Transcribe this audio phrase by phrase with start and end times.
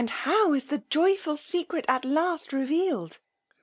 [0.01, 3.19] And how is the joyful secret at last revealed!